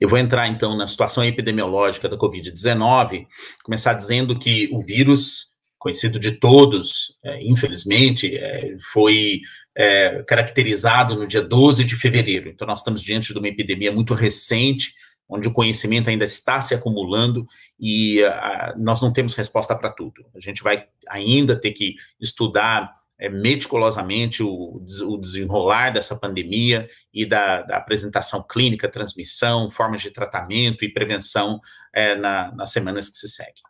[0.00, 3.26] Eu vou entrar então na situação epidemiológica da Covid-19,
[3.62, 9.40] começar dizendo que o vírus, conhecido de todos, é, infelizmente, é, foi
[9.76, 12.48] é, caracterizado no dia 12 de fevereiro.
[12.48, 14.92] Então, nós estamos diante de uma epidemia muito recente,
[15.28, 17.46] onde o conhecimento ainda está se acumulando
[17.80, 20.24] e uh, nós não temos resposta para tudo.
[20.34, 27.24] A gente vai ainda ter que estudar é, meticulosamente o, o, desenrolar dessa pandemia e
[27.24, 31.60] da, da, apresentação clínica, transmissão, formas de tratamento e prevenção
[31.94, 33.62] é, na, nas semanas que se seguem.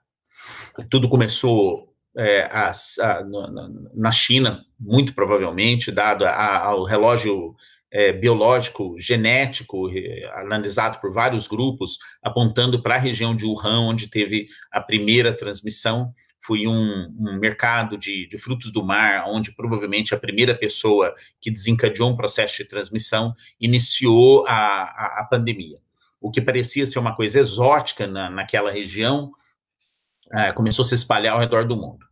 [0.91, 7.55] Tudo começou é, a, a, na, na, China, muito provavelmente, dado ao relógio
[7.93, 9.89] é, biológico, genético,
[10.35, 16.13] analisado por vários grupos, apontando para a região de Wuhan, onde teve a primeira transmissão.
[16.45, 21.51] Foi um, um mercado de, de, frutos do mar, onde provavelmente a primeira pessoa que
[21.51, 25.79] desencadeou um processo de transmissão iniciou a, a, a pandemia.
[26.21, 29.33] O que parecia ser uma coisa exótica na, naquela região,
[30.33, 32.05] é, começou a se espalhar ao redor do mundo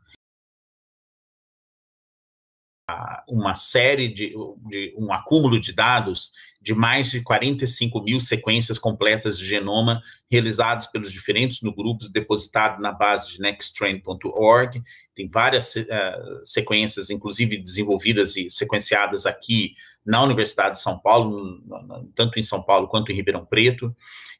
[3.28, 4.34] uma série de,
[4.68, 10.86] de, um acúmulo de dados de mais de 45 mil sequências completas de genoma realizados
[10.86, 14.80] pelos diferentes no grupos depositado na base de nexttrain.org.
[15.12, 19.74] Tem várias uh, sequências, inclusive desenvolvidas e sequenciadas aqui
[20.06, 21.30] na Universidade de São Paulo,
[21.64, 23.94] no, no, tanto em São Paulo quanto em Ribeirão Preto,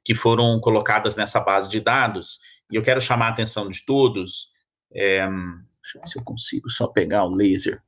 [0.05, 2.39] que foram colocadas nessa base de dados.
[2.71, 4.53] E eu quero chamar a atenção de todos.
[4.95, 7.83] É, deixa eu ver se eu consigo só pegar o laser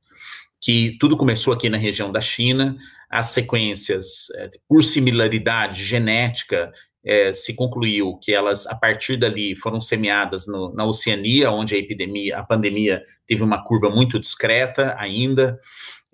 [0.65, 2.75] que tudo começou aqui na região da China,
[3.07, 6.73] as sequências, é, por similaridade genética,
[7.05, 11.77] é, se concluiu que elas, a partir dali, foram semeadas no, na Oceania, onde a
[11.77, 15.55] epidemia, a pandemia teve uma curva muito discreta ainda,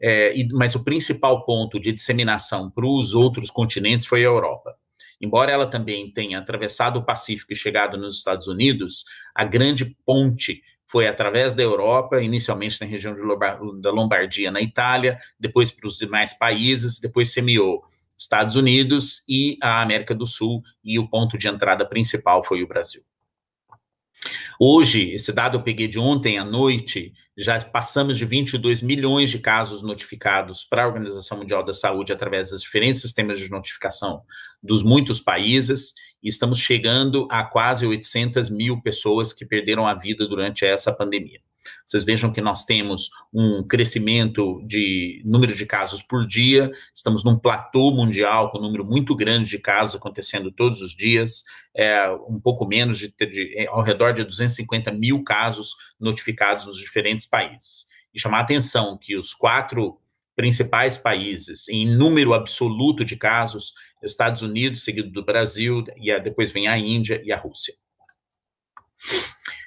[0.01, 4.75] é, e, mas o principal ponto de disseminação para os outros continentes foi a Europa.
[5.21, 10.61] Embora ela também tenha atravessado o Pacífico e chegado nos Estados Unidos, a grande ponte
[10.91, 13.15] foi através da Europa, inicialmente na região
[13.79, 17.81] da Lombardia, na Itália, depois para os demais países, depois semeou
[18.17, 22.67] Estados Unidos e a América do Sul, e o ponto de entrada principal foi o
[22.67, 23.01] Brasil.
[24.59, 29.39] Hoje, esse dado eu peguei de ontem à noite, já passamos de 22 milhões de
[29.39, 34.21] casos notificados para a Organização Mundial da Saúde através dos diferentes sistemas de notificação
[34.61, 40.27] dos muitos países, e estamos chegando a quase 800 mil pessoas que perderam a vida
[40.27, 41.39] durante essa pandemia.
[41.85, 47.37] Vocês vejam que nós temos um crescimento de número de casos por dia, estamos num
[47.37, 51.43] platô mundial com um número muito grande de casos acontecendo todos os dias,
[51.75, 56.77] é, um pouco menos de, de é, ao redor de 250 mil casos notificados nos
[56.77, 57.85] diferentes países.
[58.13, 60.00] E chamar a atenção que os quatro
[60.41, 66.67] principais países em número absoluto de casos, Estados Unidos, seguido do Brasil, e depois vem
[66.67, 67.75] a Índia e a Rússia.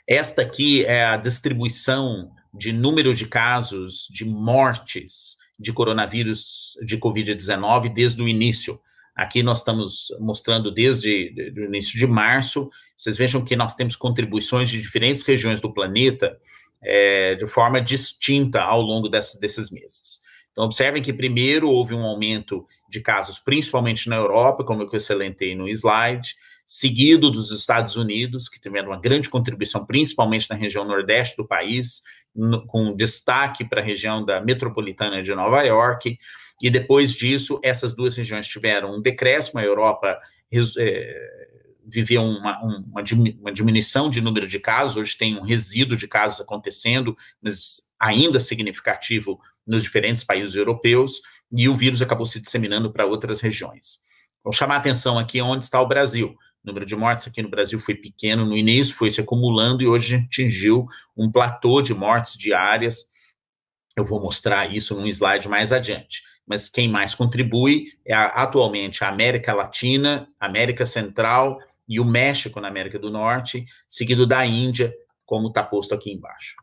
[0.04, 7.94] Esta aqui é a distribuição de número de casos, de mortes de coronavírus, de Covid-19,
[7.94, 8.80] desde o início.
[9.14, 12.68] Aqui nós estamos mostrando desde o início de março.
[12.96, 16.36] Vocês vejam que nós temos contribuições de diferentes regiões do planeta
[16.82, 20.23] é, de forma distinta ao longo desses, desses meses.
[20.54, 25.52] Então, observem que primeiro houve um aumento de casos, principalmente na Europa, como eu excelentei
[25.56, 31.36] no slide, seguido dos Estados Unidos, que tiveram uma grande contribuição, principalmente na região nordeste
[31.36, 36.16] do país, no, com destaque para a região da metropolitana de Nova York,
[36.62, 40.16] e depois disso, essas duas regiões tiveram um decréscimo, a Europa
[40.78, 41.54] é,
[41.84, 43.04] viveu uma, uma,
[43.40, 48.38] uma diminuição de número de casos, hoje tem um resíduo de casos acontecendo, mas ainda
[48.38, 51.20] significativo nos diferentes países europeus,
[51.52, 53.98] e o vírus acabou se disseminando para outras regiões.
[54.42, 56.28] Vou chamar a atenção aqui onde está o Brasil.
[56.28, 59.86] O número de mortes aqui no Brasil foi pequeno no início, foi se acumulando e
[59.86, 60.86] hoje atingiu
[61.16, 63.06] um platô de mortes diárias.
[63.96, 66.22] Eu vou mostrar isso num slide mais adiante.
[66.46, 71.58] Mas quem mais contribui é a, atualmente a América Latina, América Central
[71.88, 74.92] e o México na América do Norte, seguido da Índia,
[75.24, 76.56] como está posto aqui embaixo.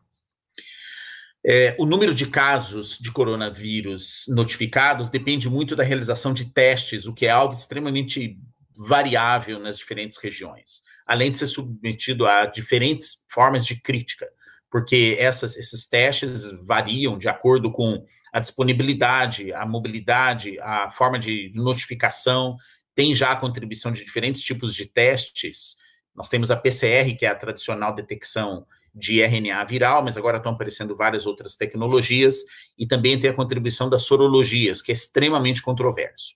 [1.44, 7.14] É, o número de casos de coronavírus notificados depende muito da realização de testes, o
[7.14, 8.38] que é algo extremamente
[8.76, 14.28] variável nas diferentes regiões, além de ser submetido a diferentes formas de crítica,
[14.70, 21.52] porque essas, esses testes variam de acordo com a disponibilidade, a mobilidade, a forma de
[21.54, 22.56] notificação,
[22.94, 25.76] tem já a contribuição de diferentes tipos de testes.
[26.14, 30.52] Nós temos a PCR, que é a tradicional detecção de RNA viral, mas agora estão
[30.52, 32.36] aparecendo várias outras tecnologias,
[32.78, 36.34] e também tem a contribuição das sorologias, que é extremamente controverso.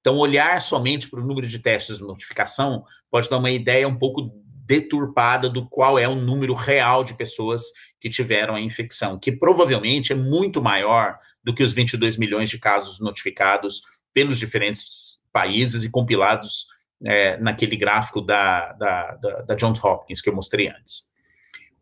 [0.00, 3.96] Então, olhar somente para o número de testes de notificação pode dar uma ideia um
[3.96, 4.32] pouco
[4.66, 7.62] deturpada do qual é o número real de pessoas
[8.00, 12.58] que tiveram a infecção, que provavelmente é muito maior do que os 22 milhões de
[12.58, 13.82] casos notificados
[14.12, 16.66] pelos diferentes países e compilados
[17.04, 21.11] é, naquele gráfico da, da, da, da Johns Hopkins que eu mostrei antes.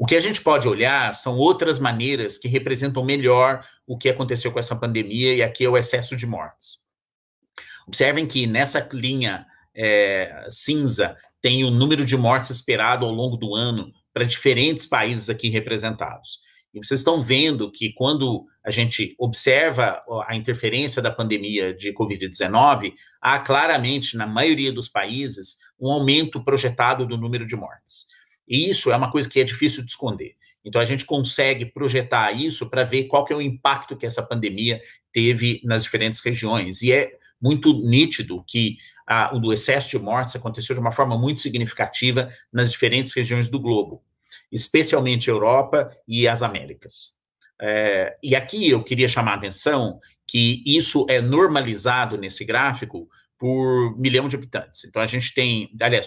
[0.00, 4.50] O que a gente pode olhar são outras maneiras que representam melhor o que aconteceu
[4.50, 6.78] com essa pandemia, e aqui é o excesso de mortes.
[7.86, 9.44] Observem que nessa linha
[9.76, 15.28] é, cinza tem o número de mortes esperado ao longo do ano para diferentes países
[15.28, 16.38] aqui representados.
[16.72, 22.94] E vocês estão vendo que quando a gente observa a interferência da pandemia de Covid-19,
[23.20, 28.06] há claramente, na maioria dos países, um aumento projetado do número de mortes.
[28.50, 30.34] E isso é uma coisa que é difícil de esconder.
[30.64, 34.22] Então a gente consegue projetar isso para ver qual que é o impacto que essa
[34.22, 34.80] pandemia
[35.12, 36.82] teve nas diferentes regiões.
[36.82, 38.76] E é muito nítido que
[39.06, 43.58] a, o excesso de mortes aconteceu de uma forma muito significativa nas diferentes regiões do
[43.58, 44.02] globo,
[44.52, 47.14] especialmente Europa e as Américas.
[47.62, 53.08] É, e aqui eu queria chamar a atenção que isso é normalizado nesse gráfico
[53.40, 54.84] por milhão de habitantes.
[54.84, 56.06] Então, a gente tem, aliás,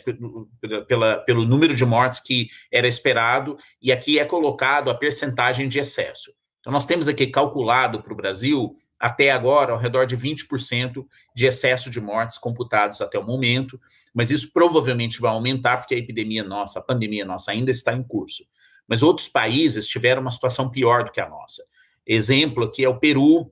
[0.87, 5.79] pela, pelo número de mortes que era esperado, e aqui é colocado a percentagem de
[5.79, 6.31] excesso.
[6.59, 11.03] Então, nós temos aqui calculado para o Brasil, até agora, ao redor de 20%
[11.35, 13.81] de excesso de mortes computados até o momento,
[14.13, 18.03] mas isso provavelmente vai aumentar, porque a epidemia nossa, a pandemia nossa ainda está em
[18.03, 18.43] curso.
[18.87, 21.63] Mas outros países tiveram uma situação pior do que a nossa.
[22.05, 23.51] Exemplo aqui é o Peru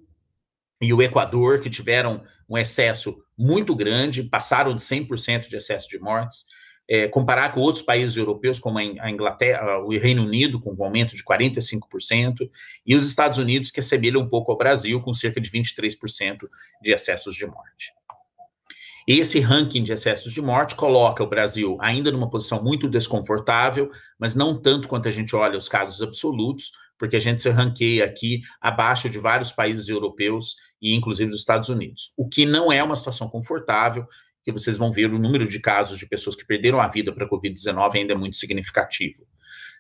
[0.82, 6.00] e o Equador, que tiveram um excesso muito grande, passaram de 100% de excesso de
[6.00, 6.46] mortes.
[6.90, 11.16] É, comparar com outros países europeus, como a Inglaterra, o Reino Unido, com um aumento
[11.16, 12.50] de 45%,
[12.86, 16.50] e os Estados Unidos, que assemelham um pouco ao Brasil, com cerca de 23%
[16.82, 17.94] de excessos de morte.
[19.08, 23.90] Esse ranking de excessos de morte coloca o Brasil ainda numa posição muito desconfortável,
[24.20, 28.06] mas não tanto quanto a gente olha os casos absolutos, porque a gente se ranqueia
[28.06, 32.14] aqui abaixo de vários países europeus e inclusive dos Estados Unidos.
[32.16, 34.06] O que não é uma situação confortável,
[34.44, 37.26] que vocês vão ver o número de casos de pessoas que perderam a vida para
[37.26, 39.26] a Covid-19 ainda é muito significativo.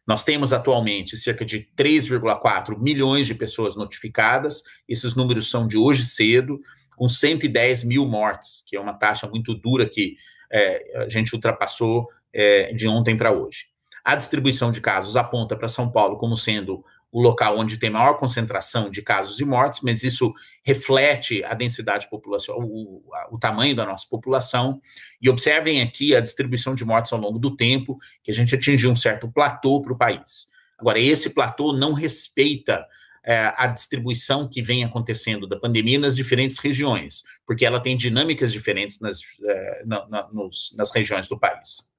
[0.07, 6.03] Nós temos atualmente cerca de 3,4 milhões de pessoas notificadas, esses números são de hoje
[6.03, 6.59] cedo,
[6.97, 10.15] com 110 mil mortes, que é uma taxa muito dura que
[10.51, 13.69] é, a gente ultrapassou é, de ontem para hoje.
[14.03, 18.13] A distribuição de casos aponta para São Paulo como sendo o local onde tem maior
[18.13, 23.85] concentração de casos e mortes, mas isso reflete a densidade populacional, o, o, tamanho da
[23.85, 24.79] nossa população.
[25.21, 28.89] E observem aqui a distribuição de mortes ao longo do tempo, que a gente atingiu
[28.89, 30.49] um certo platô para o país.
[30.79, 32.87] Agora, esse platô não respeita
[33.23, 38.51] é, a distribuição que vem acontecendo da pandemia nas diferentes regiões, porque ela tem dinâmicas
[38.51, 41.90] diferentes nas, é, na, na, nos, nas regiões do país.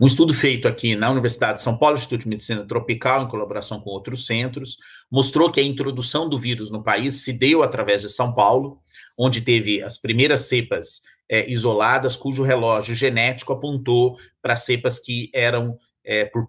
[0.00, 3.80] Um estudo feito aqui na Universidade de São Paulo, Instituto de Medicina Tropical, em colaboração
[3.80, 4.76] com outros centros,
[5.10, 8.80] mostrou que a introdução do vírus no país se deu através de São Paulo,
[9.18, 15.76] onde teve as primeiras cepas é, isoladas, cujo relógio genético apontou para cepas que eram,
[16.04, 16.48] é, por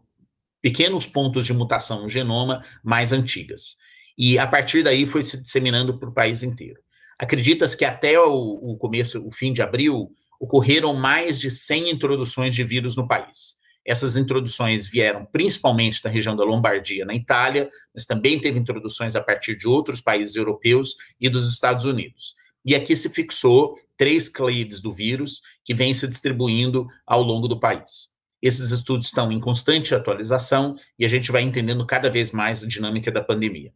[0.62, 3.78] pequenos pontos de mutação no genoma, mais antigas.
[4.18, 6.80] E a partir daí foi se disseminando para o país inteiro.
[7.18, 12.56] Acredita-se que até o, o começo, o fim de abril, ocorreram mais de 100 introduções
[12.56, 13.60] de vírus no país.
[13.86, 19.22] Essas introduções vieram principalmente da região da Lombardia, na Itália, mas também teve introduções a
[19.22, 22.36] partir de outros países europeus e dos Estados Unidos.
[22.64, 27.60] E aqui se fixou três clades do vírus que vêm se distribuindo ao longo do
[27.60, 28.10] país.
[28.42, 32.68] Esses estudos estão em constante atualização e a gente vai entendendo cada vez mais a
[32.68, 33.74] dinâmica da pandemia.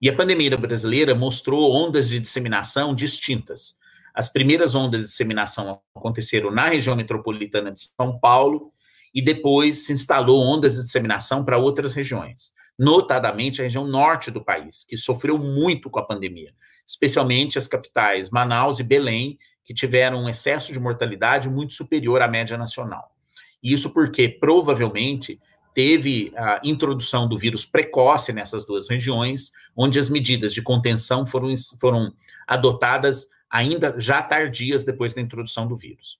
[0.00, 3.79] E a pandemia brasileira mostrou ondas de disseminação distintas.
[4.14, 8.72] As primeiras ondas de disseminação aconteceram na região metropolitana de São Paulo
[9.14, 14.44] e depois se instalou ondas de disseminação para outras regiões, notadamente a região norte do
[14.44, 16.52] país, que sofreu muito com a pandemia,
[16.86, 22.28] especialmente as capitais Manaus e Belém, que tiveram um excesso de mortalidade muito superior à
[22.28, 23.14] média nacional.
[23.62, 25.40] Isso porque provavelmente
[25.74, 31.54] teve a introdução do vírus precoce nessas duas regiões, onde as medidas de contenção foram,
[31.80, 32.12] foram
[32.46, 36.18] adotadas ainda já tardias depois da introdução do vírus.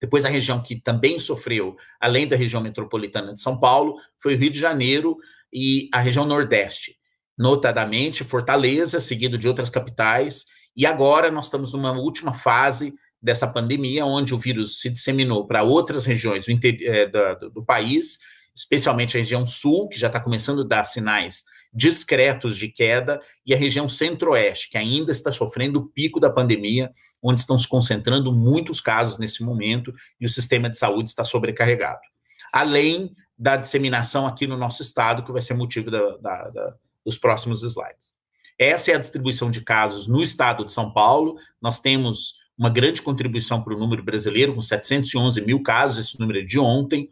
[0.00, 4.38] Depois, a região que também sofreu, além da região metropolitana de São Paulo, foi o
[4.38, 5.16] Rio de Janeiro
[5.52, 6.96] e a região Nordeste,
[7.36, 10.46] notadamente Fortaleza, seguido de outras capitais.
[10.76, 15.62] E agora nós estamos numa última fase dessa pandemia, onde o vírus se disseminou para
[15.62, 18.18] outras regiões do, é, do, do país,
[18.54, 21.44] especialmente a região sul, que já está começando a dar sinais
[21.76, 26.90] discretos de queda, e a região centro-oeste, que ainda está sofrendo o pico da pandemia,
[27.22, 32.00] onde estão se concentrando muitos casos nesse momento e o sistema de saúde está sobrecarregado.
[32.50, 37.18] Além da disseminação aqui no nosso estado, que vai ser motivo da, da, da, dos
[37.18, 38.16] próximos slides.
[38.58, 41.36] Essa é a distribuição de casos no estado de São Paulo.
[41.60, 46.38] Nós temos uma grande contribuição para o número brasileiro, com 711 mil casos, esse número
[46.38, 47.10] é de ontem,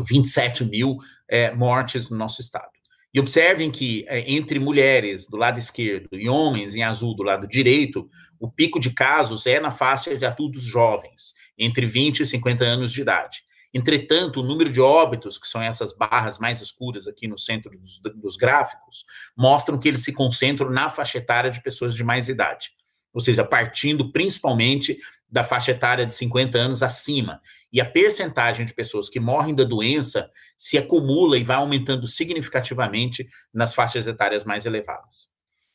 [0.00, 0.96] 27 mil
[1.28, 2.77] é, mortes no nosso estado.
[3.12, 7.48] E observem que é, entre mulheres do lado esquerdo e homens em azul do lado
[7.48, 12.64] direito, o pico de casos é na faixa de adultos jovens, entre 20 e 50
[12.64, 13.42] anos de idade.
[13.72, 18.00] Entretanto, o número de óbitos, que são essas barras mais escuras aqui no centro dos,
[18.14, 19.04] dos gráficos,
[19.36, 22.70] mostram que eles se concentram na faixa etária de pessoas de mais idade
[23.12, 24.98] ou seja, partindo principalmente
[25.30, 27.40] da faixa etária de 50 anos acima.
[27.72, 33.28] E a percentagem de pessoas que morrem da doença se acumula e vai aumentando significativamente
[33.52, 35.28] nas faixas etárias mais elevadas.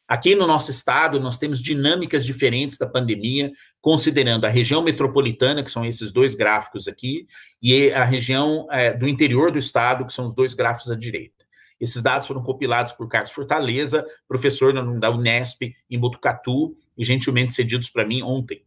[0.08, 5.72] Aqui no nosso estado, nós temos dinâmicas diferentes da pandemia, considerando a região metropolitana, que
[5.72, 7.26] são esses dois gráficos aqui,
[7.62, 11.44] e a região é, do interior do estado, que são os dois gráficos à direita.
[11.80, 17.90] Esses dados foram compilados por Carlos Fortaleza, professor da Unesp em Botucatu, e gentilmente cedidos
[17.90, 18.64] para mim ontem.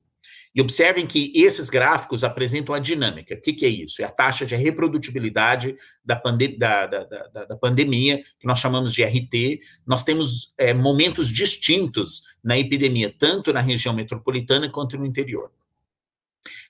[0.56, 3.34] E observem que esses gráficos apresentam a dinâmica.
[3.34, 4.00] O que, que é isso?
[4.00, 8.94] É a taxa de reprodutibilidade da, pande da, da, da, da pandemia, que nós chamamos
[8.94, 9.60] de RT.
[9.86, 15.52] Nós temos é, momentos distintos na epidemia, tanto na região metropolitana quanto no interior.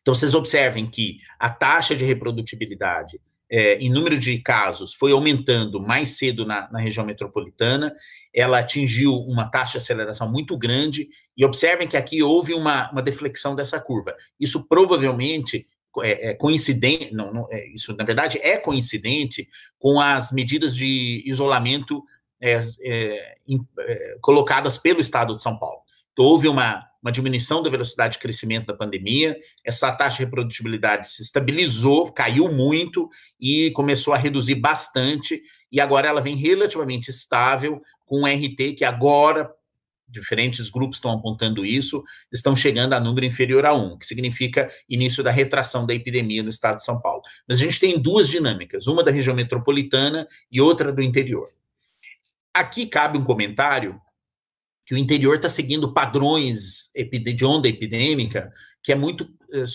[0.02, 5.80] Então, vocês observem que a taxa de reprodutibilidade é, em número de casos foi aumentando
[5.80, 7.94] mais cedo na, na, região metropolitana,
[8.34, 13.02] ela atingiu uma taxa de aceleração muito grande, e observem que aqui houve uma, uma
[13.02, 14.16] deflexão dessa curva.
[14.38, 15.66] Isso provavelmente
[16.02, 19.48] é, é coincidente, não, não é, isso na verdade é coincidente
[19.78, 22.02] com as medidas de isolamento
[22.40, 23.34] é, é,
[23.78, 25.85] é, colocadas pelo Estado de São Paulo.
[26.18, 31.22] Houve uma, uma diminuição da velocidade de crescimento da pandemia, essa taxa de reprodutibilidade se
[31.22, 33.08] estabilizou, caiu muito
[33.40, 38.84] e começou a reduzir bastante, e agora ela vem relativamente estável, com um RT que
[38.84, 39.50] agora,
[40.08, 45.22] diferentes grupos estão apontando isso, estão chegando a número inferior a 1, que significa início
[45.22, 47.22] da retração da epidemia no estado de São Paulo.
[47.48, 51.50] Mas a gente tem duas dinâmicas, uma da região metropolitana e outra do interior.
[52.54, 54.00] Aqui cabe um comentário
[54.86, 58.52] que o interior está seguindo padrões de onda epidêmica
[58.86, 59.28] que é muito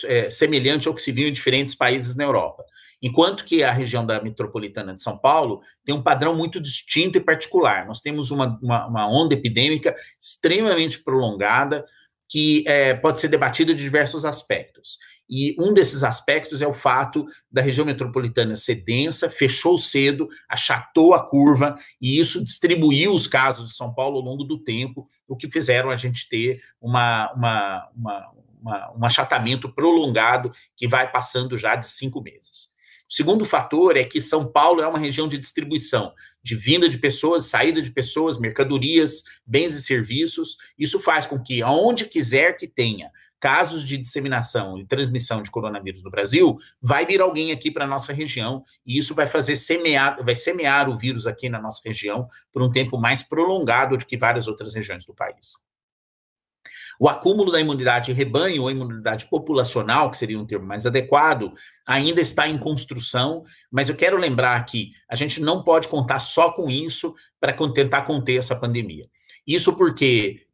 [0.05, 2.63] é, semelhante ao que se viu em diferentes países na Europa.
[3.01, 7.21] Enquanto que a região da metropolitana de São Paulo tem um padrão muito distinto e
[7.21, 7.85] particular.
[7.85, 11.83] Nós temos uma, uma, uma onda epidêmica extremamente prolongada,
[12.29, 14.97] que é, pode ser debatida de diversos aspectos.
[15.31, 21.13] E um desses aspectos é o fato da região metropolitana ser densa, fechou cedo, achatou
[21.13, 25.37] a curva, e isso distribuiu os casos de São Paulo ao longo do tempo, o
[25.37, 31.57] que fizeram a gente ter uma, uma, uma, uma um achatamento prolongado que vai passando
[31.57, 32.69] já de cinco meses.
[33.09, 36.97] O segundo fator é que São Paulo é uma região de distribuição, de vinda de
[36.97, 40.57] pessoas, saída de pessoas, mercadorias, bens e serviços.
[40.77, 43.09] Isso faz com que, aonde quiser que tenha
[43.41, 47.87] casos de disseminação e transmissão de coronavírus no Brasil, vai vir alguém aqui para a
[47.87, 52.27] nossa região e isso vai fazer semear, vai semear o vírus aqui na nossa região
[52.53, 55.53] por um tempo mais prolongado do que várias outras regiões do país.
[56.99, 61.51] O acúmulo da imunidade rebanho ou imunidade populacional, que seria um termo mais adequado,
[61.87, 66.51] ainda está em construção, mas eu quero lembrar que a gente não pode contar só
[66.51, 69.09] com isso para tentar conter essa pandemia.
[69.47, 70.45] Isso porque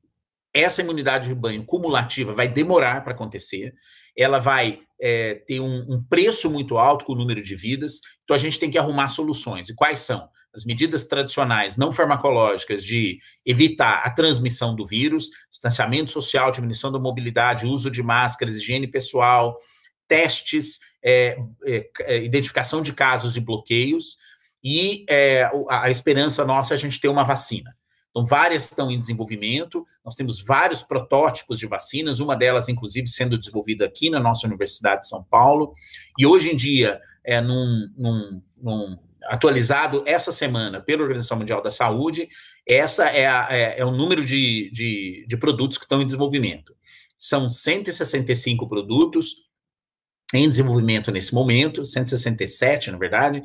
[0.59, 3.73] essa imunidade de rebanho cumulativa vai demorar para acontecer,
[4.15, 8.35] ela vai é, ter um, um, preço muito alto com o número de vidas, então
[8.35, 9.69] a gente tem que arrumar soluções.
[9.69, 10.27] E quais são?
[10.53, 16.99] As medidas tradicionais não farmacológicas de evitar a transmissão do vírus, distanciamento social, diminuição da
[16.99, 19.55] mobilidade, uso de máscaras, higiene pessoal,
[20.07, 24.17] testes, é, é, é identificação de casos e bloqueios,
[24.63, 27.76] e é, a, a esperança nossa é a gente ter uma vacina.
[28.17, 33.37] Então, várias estão em desenvolvimento, nós temos vários protótipos de vacinas, uma delas, inclusive, sendo
[33.37, 35.75] desenvolvida aqui na nossa Universidade de São Paulo,
[36.17, 41.69] e hoje em dia, é, num, num, num atualizado essa semana pela Organização Mundial da
[41.69, 42.27] Saúde,
[42.65, 46.75] essa é, a, é, é o número de, de, de produtos que estão em desenvolvimento.
[47.19, 49.47] São 165 produtos
[50.33, 53.43] em desenvolvimento nesse momento, 167, na verdade,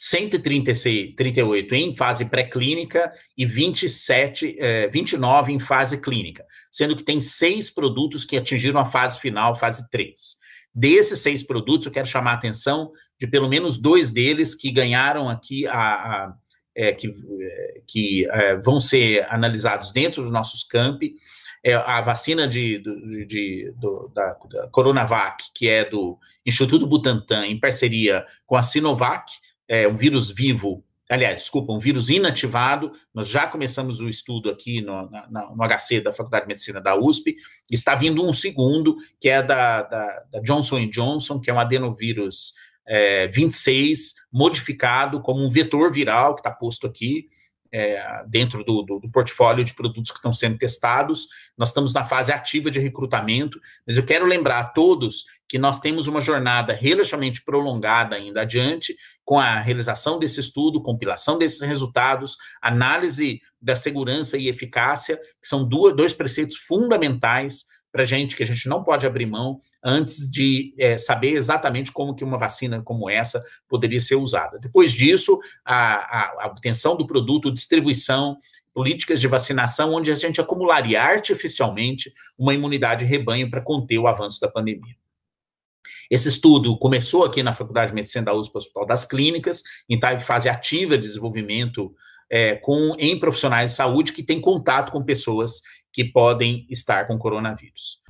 [0.00, 7.68] 138 em fase pré-clínica e 27, eh, 29 em fase clínica, sendo que tem seis
[7.68, 10.36] produtos que atingiram a fase final, fase 3.
[10.72, 15.28] Desses seis produtos, eu quero chamar a atenção de pelo menos dois deles que ganharam
[15.28, 16.34] aqui a, a
[16.76, 21.16] é, que, é, que é, vão ser analisados dentro dos nossos campi.
[21.64, 27.44] É, a vacina de, de, de do, da, da, Coronavac, que é do Instituto Butantan,
[27.46, 29.32] em parceria com a Sinovac,
[29.68, 32.92] é um vírus vivo, aliás, desculpa, um vírus inativado.
[33.14, 36.96] Nós já começamos o estudo aqui no, na, no HC da Faculdade de Medicina da
[36.96, 37.36] USP.
[37.70, 42.54] Está vindo um segundo, que é da, da, da Johnson Johnson, que é um adenovírus
[42.86, 47.28] é, 26, modificado como um vetor viral, que está posto aqui,
[47.70, 51.28] é, dentro do, do, do, portfólio de produtos que estão sendo testados.
[51.56, 55.80] Nós estamos na fase ativa de recrutamento, mas eu quero lembrar a todos que nós
[55.80, 62.36] temos uma jornada relativamente prolongada ainda adiante, com a realização desse estudo, compilação desses resultados,
[62.60, 68.42] análise da segurança e eficácia, que são duas, dois preceitos fundamentais para a gente, que
[68.42, 72.82] a gente não pode abrir mão antes de é, saber exatamente como que uma vacina
[72.82, 74.58] como essa poderia ser usada.
[74.58, 78.36] Depois disso, a, a, a obtenção do produto, distribuição,
[78.74, 84.40] políticas de vacinação, onde a gente acumularia artificialmente uma imunidade rebanho para conter o avanço
[84.40, 84.94] da pandemia.
[86.10, 90.48] Esse estudo começou aqui na Faculdade de Medicina da USP, Hospital das Clínicas, em fase
[90.48, 91.94] ativa de desenvolvimento
[92.30, 95.60] é, com, em profissionais de saúde que têm contato com pessoas
[95.92, 98.00] que podem estar com coronavírus.